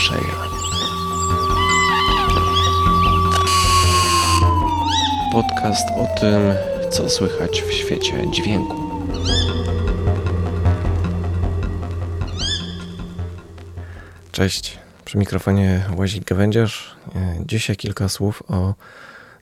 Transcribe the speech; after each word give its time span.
usłyszenia. 0.00 0.34
Podcast 5.32 5.88
o 5.90 6.20
tym, 6.20 6.40
co 6.90 7.10
słychać 7.10 7.62
w 7.62 7.72
świecie 7.72 8.30
dźwięku. 8.30 8.76
Cześć, 14.32 14.78
przy 15.04 15.18
mikrofonie 15.18 15.84
Łazik 15.96 16.24
Gawędziarz. 16.24 16.96
Dzisiaj 17.46 17.76
kilka 17.76 18.08
słów 18.08 18.42
o, 18.48 18.74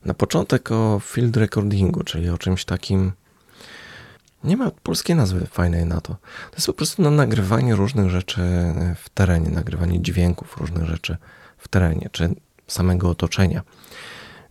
na 0.04 0.14
początek 0.14 0.72
o 0.72 1.00
field 1.00 1.36
recordingu, 1.36 2.04
czyli 2.04 2.30
o 2.30 2.38
czymś 2.38 2.64
takim, 2.64 3.12
nie 4.44 4.56
ma 4.56 4.70
polskiej 4.70 5.16
nazwy 5.16 5.46
fajnej 5.46 5.86
na 5.86 6.00
to. 6.00 6.12
To 6.50 6.56
jest 6.56 6.66
po 6.66 6.72
prostu 6.72 7.02
na 7.02 7.10
nagrywanie 7.10 7.74
różnych 7.74 8.10
rzeczy 8.10 8.40
w 8.96 9.08
terenie, 9.08 9.50
nagrywanie 9.50 10.02
dźwięków 10.02 10.56
różnych 10.56 10.84
rzeczy 10.84 11.16
w 11.58 11.68
terenie, 11.68 12.08
czy 12.12 12.34
samego 12.66 13.10
otoczenia. 13.10 13.62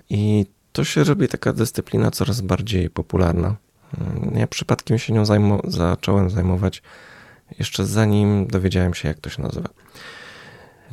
I 0.10 0.46
to 0.72 0.84
się 0.84 1.04
robi 1.04 1.28
taka 1.28 1.54
dyscyplina 1.54 2.12
coraz 2.12 2.42
bardziej 2.42 2.90
popularna. 2.90 3.56
Ja 4.36 4.48
przypadkiem 4.48 4.98
się 4.98 5.14
nią 5.14 5.24
zacząłem 5.68 6.30
zajmować 6.30 6.84
jeszcze 7.60 7.86
zanim 7.86 8.48
dowiedziałem 8.48 8.94
się, 8.94 9.08
jak 9.08 9.20
to 9.20 9.30
się 9.30 9.42
nazywa. 9.42 9.70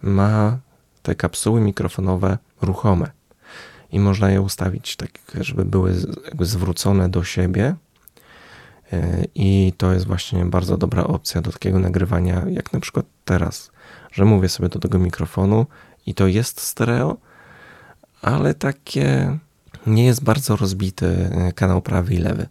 ma 0.01 0.57
te 1.03 1.15
kapsuły 1.15 1.61
mikrofonowe 1.61 2.37
ruchome 2.61 3.11
i 3.91 3.99
można 3.99 4.31
je 4.31 4.41
ustawić 4.41 4.95
tak, 4.95 5.09
żeby 5.41 5.65
były 5.65 5.95
zwrócone 6.39 7.09
do 7.09 7.23
siebie. 7.23 7.75
E, 8.93 9.23
I 9.35 9.73
to 9.77 9.93
jest 9.93 10.07
właśnie 10.07 10.45
bardzo 10.45 10.77
dobra 10.77 11.03
opcja 11.03 11.41
do 11.41 11.51
takiego 11.51 11.79
nagrywania, 11.79 12.43
jak 12.49 12.73
na 12.73 12.79
przykład 12.79 13.05
teraz, 13.25 13.71
że 14.11 14.25
mówię 14.25 14.49
sobie 14.49 14.69
do 14.69 14.79
tego 14.79 14.99
mikrofonu 14.99 15.65
i 16.05 16.13
to 16.13 16.27
jest 16.27 16.61
stereo, 16.61 17.17
ale 18.21 18.53
takie 18.53 19.37
nie 19.87 20.05
jest 20.05 20.23
bardzo 20.23 20.55
rozbity 20.55 21.29
e, 21.31 21.53
kanał 21.53 21.81
prawy 21.81 22.13
i 22.13 22.17
lewy. 22.17 22.47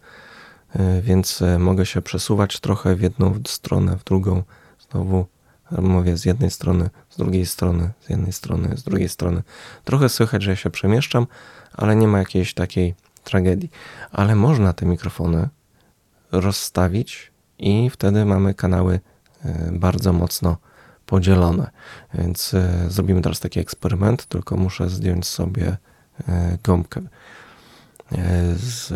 E, 0.79 1.03
więc 1.03 1.43
e, 1.43 1.59
mogę 1.59 1.87
się 1.87 2.03
przesuwać 2.03 2.61
trochę 2.61 2.97
w 2.97 3.01
jedną 3.01 3.41
stronę, 3.47 3.97
w 3.97 4.05
drugą. 4.05 4.43
Znowu 4.91 5.27
mówię 5.71 6.17
z 6.17 6.25
jednej 6.25 6.51
strony, 6.51 6.91
z 7.11 7.17
drugiej 7.17 7.47
strony, 7.47 7.91
z 8.01 8.11
jednej 8.11 8.33
strony, 8.33 8.77
z 8.77 8.83
drugiej 8.83 9.09
strony. 9.09 9.43
Trochę 9.85 10.09
słychać, 10.09 10.43
że 10.43 10.57
się 10.57 10.71
przemieszczam, 10.71 11.27
ale 11.73 11.97
nie 11.97 12.09
ma 12.09 12.19
jakiejś 12.19 12.55
takiej 12.55 12.95
tragedii. 13.25 13.71
Ale 14.13 14.35
można 14.35 14.73
te 14.73 14.87
mikrofony 14.87 15.49
rozstawić 16.33 17.33
i 17.59 17.91
wtedy 17.91 18.25
mamy 18.25 18.55
kanały 18.55 19.01
e, 19.45 19.71
bardzo 19.73 20.13
mocno 20.13 20.57
podzielone. 21.07 21.71
Więc 22.15 22.55
zrobimy 22.89 23.23
teraz 23.23 23.41
taki 23.41 23.61
eksperyment, 23.61 24.27
tylko 24.27 24.57
muszę 24.57 24.91
zdjąć 24.91 25.27
sobie 25.27 25.77
gąbkę 26.63 27.01
z, 28.57 28.93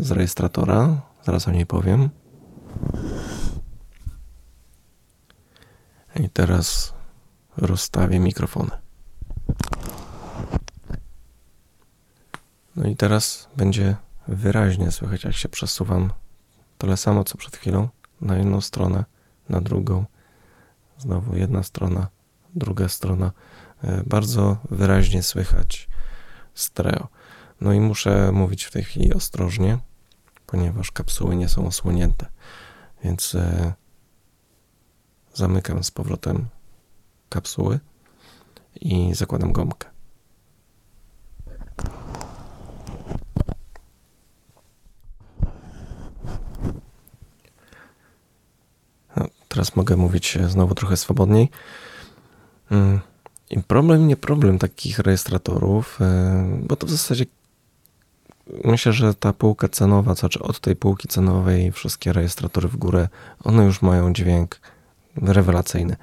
z 0.00 0.10
rejestratora 0.10 1.09
Zaraz 1.22 1.48
o 1.48 1.50
niej 1.50 1.66
powiem. 1.66 2.10
I 6.16 6.30
teraz 6.30 6.94
rozstawię 7.56 8.18
mikrofony. 8.18 8.70
No 12.76 12.88
i 12.88 12.96
teraz 12.96 13.48
będzie 13.56 13.96
wyraźnie 14.28 14.90
słychać, 14.90 15.24
jak 15.24 15.34
się 15.34 15.48
przesuwam 15.48 16.12
tyle 16.78 16.96
samo 16.96 17.24
co 17.24 17.38
przed 17.38 17.56
chwilą 17.56 17.88
na 18.20 18.36
jedną 18.36 18.60
stronę, 18.60 19.04
na 19.48 19.60
drugą. 19.60 20.04
Znowu 20.98 21.36
jedna 21.36 21.62
strona, 21.62 22.08
druga 22.54 22.88
strona. 22.88 23.32
E, 23.84 24.02
bardzo 24.06 24.56
wyraźnie 24.70 25.22
słychać 25.22 25.88
stereo. 26.54 27.08
No 27.60 27.72
i 27.72 27.80
muszę 27.80 28.32
mówić 28.32 28.64
w 28.64 28.70
tej 28.70 28.84
chwili 28.84 29.14
ostrożnie 29.14 29.78
ponieważ 30.50 30.90
kapsuły 30.90 31.36
nie 31.36 31.48
są 31.48 31.66
osłonięte. 31.66 32.26
Więc 33.04 33.34
e, 33.34 33.72
zamykam 35.34 35.84
z 35.84 35.90
powrotem 35.90 36.46
kapsuły 37.28 37.80
i 38.80 39.14
zakładam 39.14 39.52
gąbkę. 39.52 39.88
No, 49.16 49.26
teraz 49.48 49.76
mogę 49.76 49.96
mówić 49.96 50.38
znowu 50.48 50.74
trochę 50.74 50.96
swobodniej. 50.96 51.50
Mm, 52.70 53.00
I 53.50 53.62
problem, 53.62 54.08
nie 54.08 54.16
problem 54.16 54.58
takich 54.58 54.98
rejestratorów, 54.98 56.00
e, 56.00 56.60
bo 56.62 56.76
to 56.76 56.86
w 56.86 56.90
zasadzie 56.90 57.26
myślę, 58.64 58.92
że 58.92 59.14
ta 59.14 59.32
półka 59.32 59.68
cenowa, 59.68 60.14
znaczy 60.14 60.42
od 60.42 60.60
tej 60.60 60.76
półki 60.76 61.08
cenowej 61.08 61.72
wszystkie 61.72 62.12
rejestratory 62.12 62.68
w 62.68 62.76
górę, 62.76 63.08
one 63.44 63.64
już 63.64 63.82
mają 63.82 64.12
dźwięk 64.12 64.60
rewelacyjny. 65.16 65.96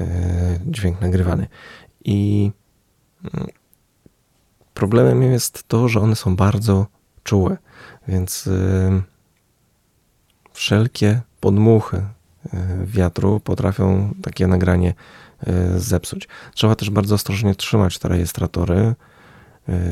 E, 0.00 0.58
dźwięk 0.66 1.00
nagrywany. 1.00 1.46
I 2.04 2.50
mm, 3.34 3.48
problemem 4.74 5.22
jest 5.22 5.68
to, 5.68 5.88
że 5.88 6.00
one 6.00 6.16
są 6.16 6.36
bardzo 6.36 6.86
czułe, 7.24 7.56
więc 8.08 8.46
e, 8.46 9.02
wszelkie 10.52 11.20
podmuchy 11.40 11.96
e, 11.96 12.06
wiatru 12.84 13.40
potrafią 13.40 14.14
takie 14.22 14.46
nagranie 14.46 14.94
zepsuć. 15.76 16.28
Trzeba 16.54 16.74
też 16.74 16.90
bardzo 16.90 17.14
ostrożnie 17.14 17.54
trzymać 17.54 17.98
te 17.98 18.08
rejestratory, 18.08 18.94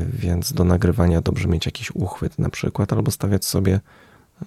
więc 0.08 0.52
do 0.52 0.64
nagrywania 0.64 1.20
dobrze 1.20 1.48
mieć 1.48 1.66
jakiś 1.66 1.90
uchwyt 1.90 2.38
na 2.38 2.50
przykład, 2.50 2.92
albo 2.92 3.10
stawiać 3.10 3.44
sobie 3.44 3.80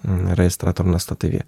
mm, 0.04 0.28
rejestrator 0.28 0.86
na 0.86 0.98
statywie. 0.98 1.42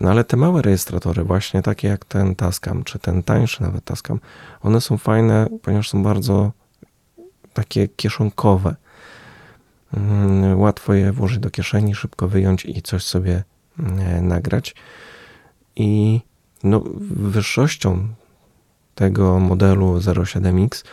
No 0.00 0.10
ale 0.10 0.24
te 0.24 0.36
małe 0.36 0.62
rejestratory, 0.62 1.24
właśnie 1.24 1.62
takie 1.62 1.88
jak 1.88 2.04
ten 2.04 2.34
Tascam, 2.34 2.84
czy 2.84 2.98
ten 2.98 3.22
tańszy 3.22 3.62
nawet 3.62 3.84
Tascam, 3.84 4.20
one 4.60 4.80
są 4.80 4.98
fajne, 4.98 5.46
ponieważ 5.62 5.90
są 5.90 6.02
bardzo 6.02 6.52
takie 7.52 7.88
kieszonkowe. 7.88 8.76
Mm, 9.96 10.60
łatwo 10.60 10.94
je 10.94 11.12
włożyć 11.12 11.38
do 11.38 11.50
kieszeni, 11.50 11.94
szybko 11.94 12.28
wyjąć 12.28 12.64
i 12.64 12.82
coś 12.82 13.04
sobie 13.04 13.44
mm, 13.78 14.28
nagrać. 14.28 14.74
I 15.76 16.20
no, 16.64 16.82
wyższością 17.10 18.08
tego 18.94 19.38
modelu 19.38 19.98
07X 19.98 20.84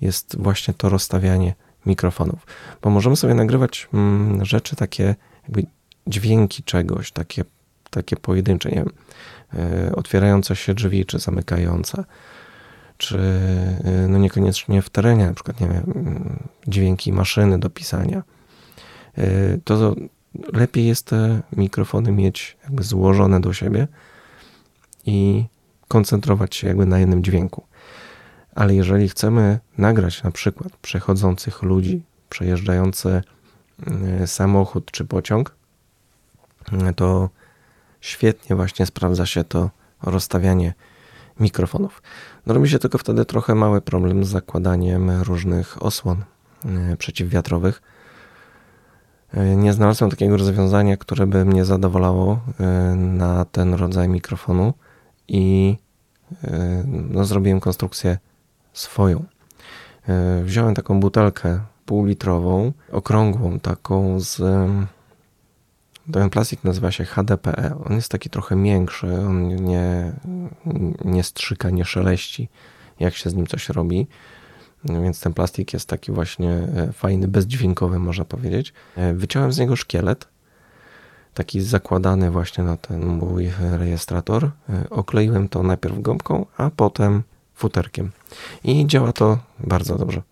jest 0.00 0.36
właśnie 0.38 0.74
to 0.74 0.88
rozstawianie 0.88 1.54
mikrofonów, 1.86 2.46
bo 2.82 2.90
możemy 2.90 3.16
sobie 3.16 3.34
nagrywać 3.34 3.88
mm, 3.94 4.44
rzeczy 4.44 4.76
takie, 4.76 5.14
jakby 5.42 5.66
dźwięki 6.06 6.62
czegoś, 6.62 7.12
takie, 7.12 7.44
takie 7.90 8.16
pojedyncze, 8.16 8.68
nie 8.68 8.76
wiem, 8.76 8.90
e, 9.54 9.92
otwierające 9.96 10.56
się 10.56 10.74
drzwi, 10.74 11.06
czy 11.06 11.18
zamykające, 11.18 12.04
czy 12.96 13.18
e, 13.84 14.08
no 14.08 14.18
niekoniecznie 14.18 14.82
w 14.82 14.90
terenie, 14.90 15.26
na 15.26 15.34
przykład, 15.34 15.60
nie 15.60 15.68
wiem, 15.68 16.38
dźwięki 16.66 17.12
maszyny 17.12 17.58
do 17.58 17.70
pisania. 17.70 18.22
E, 19.18 19.58
to 19.64 19.94
lepiej 20.52 20.86
jest 20.86 21.06
te 21.06 21.40
mikrofony 21.56 22.12
mieć 22.12 22.56
jakby 22.64 22.82
złożone 22.82 23.40
do 23.40 23.52
siebie 23.52 23.88
i 25.06 25.44
koncentrować 25.88 26.56
się 26.56 26.68
jakby 26.68 26.86
na 26.86 26.98
jednym 26.98 27.24
dźwięku. 27.24 27.66
Ale 28.54 28.74
jeżeli 28.74 29.08
chcemy 29.08 29.58
nagrać 29.78 30.22
na 30.22 30.30
przykład 30.30 30.76
przechodzących 30.76 31.62
ludzi, 31.62 32.02
przejeżdżający 32.28 33.22
e, 34.20 34.26
samochód 34.26 34.90
czy 34.90 35.04
pociąg, 35.04 35.54
e, 36.72 36.92
to 36.92 37.30
świetnie 38.00 38.56
właśnie 38.56 38.86
sprawdza 38.86 39.26
się 39.26 39.44
to 39.44 39.70
rozstawianie 40.02 40.74
mikrofonów. 41.40 42.02
No 42.46 42.54
robi 42.54 42.68
się 42.68 42.78
tylko 42.78 42.98
wtedy 42.98 43.24
trochę 43.24 43.54
mały 43.54 43.80
problem 43.80 44.24
z 44.24 44.28
zakładaniem 44.28 45.10
różnych 45.10 45.82
osłon 45.82 46.24
e, 46.64 46.96
przeciwwiatrowych. 46.96 47.82
Nie 49.56 49.72
znalazłem 49.72 50.10
takiego 50.10 50.36
rozwiązania, 50.36 50.96
które 50.96 51.26
by 51.26 51.44
mnie 51.44 51.64
zadowalało 51.64 52.40
na 52.96 53.44
ten 53.44 53.74
rodzaj 53.74 54.08
mikrofonu 54.08 54.74
i 55.28 55.76
no, 56.86 57.24
zrobiłem 57.24 57.60
konstrukcję 57.60 58.18
swoją. 58.72 59.24
E, 60.08 60.42
wziąłem 60.44 60.74
taką 60.74 61.00
butelkę 61.00 61.60
półlitrową, 61.86 62.72
okrągłą, 62.92 63.60
taką 63.60 64.20
z. 64.20 64.40
Ten 66.12 66.30
plastik 66.30 66.64
nazywa 66.64 66.92
się 66.92 67.04
HDPE. 67.04 67.82
On 67.84 67.96
jest 67.96 68.10
taki 68.10 68.30
trochę 68.30 68.56
miększy, 68.56 69.06
on 69.06 69.54
nie, 69.64 70.12
nie 71.04 71.22
strzyka, 71.22 71.70
nie 71.70 71.84
szeleści, 71.84 72.48
jak 73.00 73.14
się 73.14 73.30
z 73.30 73.34
nim 73.34 73.46
coś 73.46 73.68
robi. 73.68 74.06
Więc 74.84 75.20
ten 75.20 75.34
plastik 75.34 75.72
jest 75.72 75.88
taki 75.88 76.12
właśnie 76.12 76.50
e, 76.50 76.92
fajny, 76.92 77.28
bezdźwiękowy, 77.28 77.98
można 77.98 78.24
powiedzieć. 78.24 78.72
E, 78.96 79.14
wyciąłem 79.14 79.52
z 79.52 79.58
niego 79.58 79.76
szkielet, 79.76 80.28
taki 81.34 81.60
zakładany 81.60 82.30
właśnie 82.30 82.64
na 82.64 82.76
ten 82.76 83.06
mój 83.06 83.50
rejestrator. 83.58 84.50
Okleiłem 84.90 85.48
to 85.48 85.62
najpierw 85.62 86.00
gąbką, 86.00 86.46
a 86.56 86.70
potem 86.70 87.22
futerkiem. 87.54 88.10
I 88.64 88.86
działa 88.86 89.12
to 89.12 89.38
bardzo 89.60 89.98
dobrze. 89.98 90.22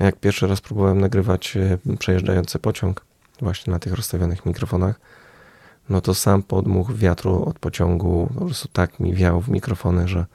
Jak 0.00 0.16
pierwszy 0.16 0.46
raz 0.46 0.60
próbowałem 0.60 1.00
nagrywać 1.00 1.56
e, 1.56 1.78
przejeżdżający 1.98 2.58
pociąg 2.58 3.04
właśnie 3.40 3.72
na 3.72 3.78
tych 3.78 3.92
rozstawionych 3.92 4.46
mikrofonach, 4.46 5.00
no 5.88 6.00
to 6.00 6.14
sam 6.14 6.42
podmuch 6.42 6.94
wiatru 6.94 7.44
od 7.44 7.58
pociągu 7.58 8.28
po 8.38 8.44
prostu 8.44 8.68
tak 8.72 9.00
mi 9.00 9.14
wiał 9.14 9.40
w 9.40 9.48
mikrofony, 9.48 10.08
że 10.08 10.26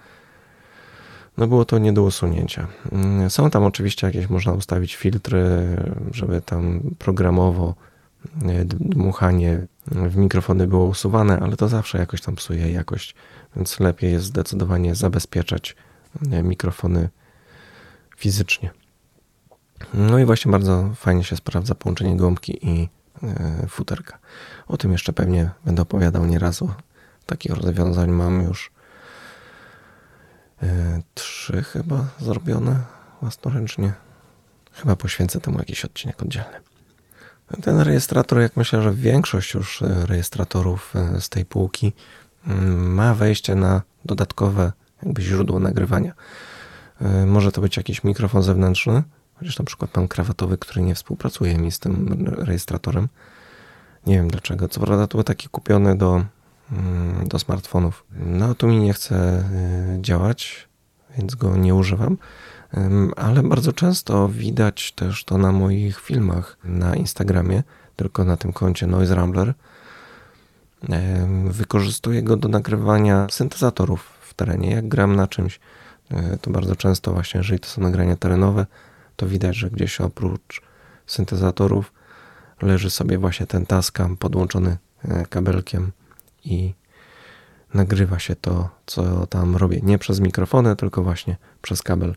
no 1.37 1.47
było 1.47 1.65
to 1.65 1.77
nie 1.77 1.93
do 1.93 2.03
usunięcia. 2.03 2.67
Mm, 2.91 3.29
są 3.29 3.49
tam 3.49 3.63
oczywiście 3.63 4.07
jakieś, 4.07 4.29
można 4.29 4.51
ustawić 4.51 4.95
filtry, 4.95 5.41
żeby 6.11 6.41
tam 6.41 6.81
programowo 6.99 7.75
e, 8.45 8.65
dmuchanie 8.65 9.67
w 9.87 10.15
mikrofony 10.15 10.67
było 10.67 10.85
usuwane, 10.85 11.39
ale 11.39 11.57
to 11.57 11.67
zawsze 11.67 11.97
jakoś 11.97 12.21
tam 12.21 12.35
psuje 12.35 12.71
jakość, 12.71 13.15
więc 13.55 13.79
lepiej 13.79 14.11
jest 14.11 14.25
zdecydowanie 14.25 14.95
zabezpieczać 14.95 15.75
mikrofony 16.43 17.09
fizycznie. 18.17 18.71
No 19.93 20.19
i 20.19 20.25
właśnie 20.25 20.51
bardzo 20.51 20.93
fajnie 20.95 21.23
się 21.23 21.35
sprawdza 21.35 21.75
połączenie 21.75 22.17
gąbki 22.17 22.67
i 22.67 22.89
e, 23.23 23.67
futerka. 23.67 24.19
O 24.67 24.77
tym 24.77 24.91
jeszcze 24.91 25.13
pewnie 25.13 25.49
będę 25.65 25.81
opowiadał 25.81 26.25
nieraz. 26.25 26.63
Takich 27.25 27.51
rozwiązań 27.51 28.11
mam 28.11 28.43
już 28.43 28.71
e, 30.63 31.01
trzy 31.13 31.63
chyba 31.63 32.05
zrobione 32.19 32.83
własnoręcznie. 33.21 33.93
Chyba 34.71 34.95
poświęcę 34.95 35.39
temu 35.39 35.59
jakiś 35.59 35.85
odcinek 35.85 36.21
oddzielny. 36.21 36.59
Ten 37.61 37.79
rejestrator, 37.79 38.39
jak 38.39 38.57
myślę, 38.57 38.81
że 38.81 38.93
większość 38.93 39.53
już 39.53 39.81
e, 39.81 40.05
rejestratorów 40.05 40.93
z 41.19 41.29
tej 41.29 41.45
półki 41.45 41.93
mm, 42.47 42.93
ma 42.93 43.13
wejście 43.13 43.55
na 43.55 43.81
dodatkowe 44.05 44.71
jakby 45.03 45.21
źródło 45.21 45.59
nagrywania. 45.59 46.13
E, 47.01 47.25
może 47.25 47.51
to 47.51 47.61
być 47.61 47.77
jakiś 47.77 48.03
mikrofon 48.03 48.43
zewnętrzny, 48.43 49.03
chociaż 49.35 49.59
na 49.59 49.65
przykład 49.65 49.95
mam 49.95 50.07
krawatowy, 50.07 50.57
który 50.57 50.81
nie 50.81 50.95
współpracuje 50.95 51.57
mi 51.57 51.71
z 51.71 51.79
tym 51.79 52.25
rejestratorem. 52.37 53.07
Nie 54.05 54.15
wiem 54.15 54.27
dlaczego. 54.27 54.67
Co 54.67 54.79
prawda 54.79 55.07
to 55.07 55.17
był 55.17 55.23
taki 55.23 55.49
kupiony 55.49 55.97
do, 55.97 56.25
mm, 56.71 57.27
do 57.27 57.39
smartfonów. 57.39 58.03
No 58.11 58.55
tu 58.55 58.67
mi 58.67 58.79
nie 58.79 58.93
chce 58.93 59.15
e, 59.15 59.43
działać, 60.01 60.67
więc 61.17 61.35
go 61.35 61.57
nie 61.57 61.75
używam. 61.75 62.17
Ale 63.15 63.43
bardzo 63.43 63.73
często 63.73 64.29
widać 64.29 64.91
też 64.91 65.23
to 65.23 65.37
na 65.37 65.51
moich 65.51 65.99
filmach 65.99 66.57
na 66.63 66.95
Instagramie, 66.95 67.63
tylko 67.95 68.23
na 68.23 68.37
tym 68.37 68.53
koncie 68.53 68.87
Noise 68.87 69.15
Rambler. 69.15 69.53
Wykorzystuję 71.45 72.23
go 72.23 72.37
do 72.37 72.47
nagrywania 72.47 73.27
syntezatorów 73.31 74.17
terenie. 74.37 74.71
Jak 74.71 74.87
gram 74.87 75.15
na 75.15 75.27
czymś, 75.27 75.59
e, 76.11 76.37
to 76.37 76.51
bardzo 76.51 76.75
często 76.75 77.13
właśnie, 77.13 77.37
jeżeli 77.37 77.59
to 77.59 77.67
są 77.67 77.81
nagrania 77.81 78.15
terenowe, 78.15 78.65
to 79.15 79.27
widać, 79.27 79.55
że 79.55 79.69
gdzieś 79.69 80.01
oprócz 80.01 80.61
syntezatorów 81.07 81.93
leży 82.61 82.89
sobie 82.89 83.17
właśnie 83.17 83.47
ten 83.47 83.65
Tascam 83.65 84.17
podłączony 84.17 84.77
e, 85.03 85.25
kabelkiem 85.25 85.91
i 86.45 86.73
nagrywa 87.73 88.19
się 88.19 88.35
to, 88.35 88.69
co 88.85 89.27
tam 89.27 89.55
robię. 89.55 89.79
Nie 89.83 89.97
przez 89.97 90.19
mikrofony, 90.19 90.75
tylko 90.75 91.03
właśnie 91.03 91.37
przez 91.61 91.83
kabel. 91.83 92.15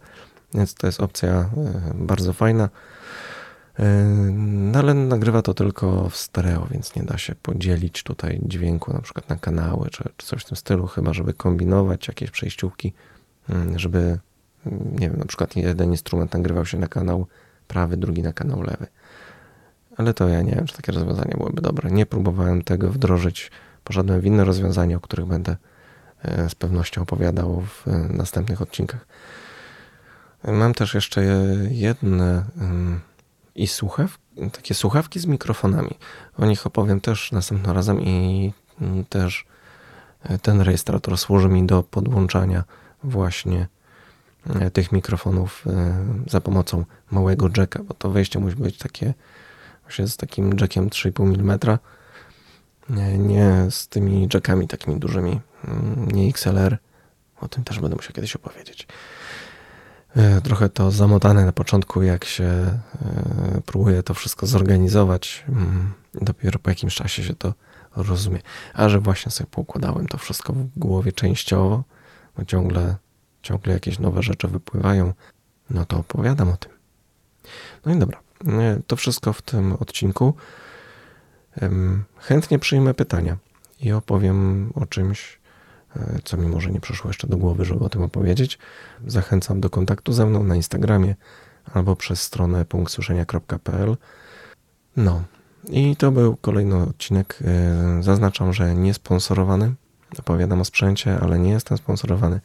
Więc 0.55 0.75
to 0.75 0.87
jest 0.87 1.01
opcja 1.01 1.31
e, 1.31 1.49
bardzo 1.95 2.33
fajna. 2.33 2.69
No 4.33 4.79
ale 4.79 4.95
nagrywa 4.95 5.43
to 5.43 5.55
tylko 5.55 6.09
w 6.09 6.17
stereo, 6.17 6.67
więc 6.71 6.97
nie 6.97 7.03
da 7.03 7.19
się 7.19 7.35
podzielić 7.35 8.03
tutaj 8.03 8.41
dźwięku 8.43 8.93
na 8.93 9.01
przykład 9.01 9.29
na 9.29 9.37
kanały 9.37 9.91
czy, 9.91 10.05
czy 10.17 10.27
coś 10.27 10.43
w 10.43 10.45
tym 10.45 10.57
stylu, 10.57 10.87
chyba 10.87 11.13
żeby 11.13 11.35
kombinować 11.35 12.09
jakieś 12.09 12.31
przejściówki, 12.31 12.93
mm, 13.49 13.79
żeby 13.79 13.99
mm, 14.67 14.97
nie 14.99 15.11
wiem, 15.11 15.19
na 15.19 15.25
przykład 15.25 15.57
jeden 15.57 15.91
instrument 15.91 16.33
nagrywał 16.33 16.67
się 16.67 16.79
na 16.79 16.87
kanał 16.89 17.27
prawy, 17.69 17.97
drugi 17.97 18.23
na 18.23 18.33
kanał 18.33 18.63
lewy. 18.63 18.87
Ale 19.97 20.15
to 20.15 20.29
ja 20.29 20.43
nie 20.43 20.53
wiem, 20.53 20.67
czy 20.67 20.77
takie 20.77 20.93
rozwiązanie 20.93 21.35
byłoby 21.37 21.63
dobre. 21.63 21.91
Nie 21.91 22.07
próbowałem 22.07 22.63
tego 22.63 22.91
wdrożyć, 22.91 23.51
poszedłem 23.85 24.21
w 24.21 24.27
inne 24.27 24.45
rozwiązania, 24.45 24.97
o 24.97 25.01
których 25.01 25.27
będę 25.27 25.57
e, 26.23 26.49
z 26.49 26.55
pewnością 26.55 27.03
opowiadał 27.03 27.61
w 27.61 27.89
e, 27.89 27.91
następnych 27.99 28.63
odcinkach. 28.63 29.07
Mam 30.45 30.75
też 30.75 30.95
jeszcze 30.95 31.23
jedne 31.71 32.45
i 33.55 33.67
słuchaw, 33.67 34.19
takie 34.53 34.75
słuchawki 34.75 35.21
z 35.21 35.27
mikrofonami. 35.27 35.91
O 36.39 36.47
nich 36.47 36.67
opowiem 36.67 37.01
też 37.01 37.33
następnym 37.33 37.75
razem 37.75 38.01
i 38.01 38.53
mm, 38.81 39.05
też 39.05 39.47
e, 40.23 40.39
ten 40.39 40.61
rejestrator 40.61 41.19
służy 41.19 41.49
mi 41.49 41.67
do 41.67 41.83
podłączania 41.83 42.65
właśnie 43.03 43.69
e, 44.47 44.71
tych 44.71 44.93
mikrofonów 44.93 45.65
e, 45.67 46.05
za 46.27 46.41
pomocą 46.41 46.85
małego 47.11 47.49
jacka, 47.57 47.83
bo 47.83 47.95
to 47.95 48.11
wejście 48.11 48.39
musi 48.39 48.57
być 48.57 48.79
takie 48.79 49.15
właśnie 49.83 50.09
z 50.09 50.17
takim 50.17 50.51
jackiem 50.61 50.89
3,5 50.89 51.35
mm, 51.41 51.59
nie 53.29 53.67
z 53.71 53.89
tymi 53.89 54.29
jackami 54.35 54.69
takimi 54.69 55.01
dużymi, 55.01 55.41
mm, 55.69 56.09
nie 56.13 56.29
XLR. 56.29 56.79
O 57.41 57.49
tym 57.49 57.65
też 57.65 57.81
będę 57.81 57.97
musiał 57.97 58.13
kiedyś 58.13 58.37
opowiedzieć. 58.37 58.87
E, 60.17 60.41
trochę 60.41 60.69
to 60.69 60.91
zamotane 60.91 61.45
na 61.45 61.53
początku, 61.53 62.03
jak 62.03 62.25
się 62.25 62.45
e, 62.45 62.81
próbuje 63.67 64.03
to 64.03 64.15
wszystko 64.15 64.47
zorganizować. 64.47 65.45
Mm, 65.49 65.93
dopiero 66.15 66.59
po 66.59 66.71
jakimś 66.71 66.95
czasie 66.95 67.25
się 67.25 67.35
to 67.35 67.55
rozumie. 67.97 68.41
A 68.75 68.89
że 68.89 69.01
właśnie 69.01 69.33
sobie 69.33 69.51
poukładałem 69.51 70.07
to 70.07 70.19
wszystko 70.19 70.53
w 70.53 70.79
głowie 70.79 71.13
częściowo, 71.13 71.85
bo 72.37 72.45
ciągle, 72.45 72.97
ciągle 73.43 73.73
jakieś 73.73 73.99
nowe 73.99 74.23
rzeczy 74.23 74.49
wypływają, 74.49 75.13
no 75.71 75.87
to 75.87 75.99
opowiadam 75.99 76.49
o 76.49 76.57
tym. 76.57 76.73
No 77.87 77.95
i 77.95 77.99
dobra, 77.99 78.21
e, 78.47 78.81
to 78.87 78.97
wszystko 78.97 79.33
w 79.33 79.43
tym 79.43 79.73
odcinku. 79.73 80.35
Chętnie 82.17 82.59
przyjmę 82.59 82.95
pytania. 82.95 83.37
i 83.81 83.93
opowiem 83.93 84.71
o 84.75 84.87
czymś, 84.87 85.40
co 86.25 86.37
mi 86.37 86.49
może 86.49 86.71
nie 86.71 86.81
przyszło 86.81 87.11
jeszcze 87.11 87.27
do 87.27 87.37
głowy, 87.37 87.65
żeby 87.65 87.85
o 87.85 87.89
tym 87.89 88.03
opowiedzieć. 88.03 88.59
Zachęcam 89.07 89.61
do 89.61 89.71
kontaktu 89.71 90.13
ze 90.13 90.27
mną 90.27 90.45
na 90.45 90.57
Instagramie 90.57 91.15
albo 91.75 91.97
przez 91.97 92.23
stronę 92.23 92.65
punktsłyszenia.pl. 92.65 93.97
No, 94.97 95.23
i 95.69 95.97
to 95.97 96.13
był 96.13 96.37
kolejny 96.37 96.77
odcinek. 96.77 97.39
E, 97.45 98.03
zaznaczam, 98.03 98.53
że 98.53 98.75
nie 98.75 98.95
sponsorowany. 98.95 99.75
Opowiadam 100.19 100.61
o 100.61 100.65
sprzęcie, 100.65 101.19
ale 101.21 101.39
nie 101.39 101.51
jestem 101.51 101.79
sponsorowany, 101.79 102.41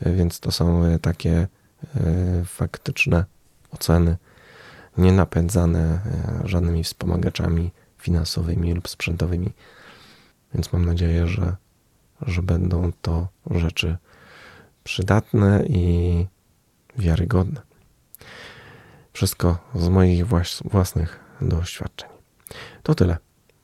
e, 0.00 0.12
więc 0.12 0.40
to 0.40 0.52
są 0.52 0.82
takie 1.02 1.48
faktyczne 2.44 3.24
oceny, 3.70 4.16
nie 4.98 5.12
napędzane 5.12 6.00
żadnymi 6.44 6.84
wspomagaczami 6.84 7.70
finansowymi 7.98 8.74
lub 8.74 8.88
sprzętowymi. 8.88 9.52
Więc 10.54 10.72
mam 10.72 10.84
nadzieję, 10.84 11.26
że, 11.26 11.56
że 12.26 12.42
będą 12.42 12.92
to 13.02 13.28
rzeczy 13.50 13.96
przydatne 14.84 15.64
i 15.66 16.26
wiarygodne. 16.98 17.60
Wszystko 19.12 19.58
z 19.74 19.88
moich 19.88 20.26
własnych 20.64 21.20
doświadczeń. 21.40 22.08
To 22.82 22.94
tyle. 22.94 23.16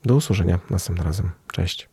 Do 0.04 0.14
usłyszenia 0.14 0.58
następnym 0.70 1.06
razem. 1.06 1.30
Cześć. 1.52 1.88